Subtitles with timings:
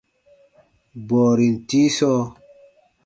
[1.07, 2.21] Bɔɔrin tii sɔɔ.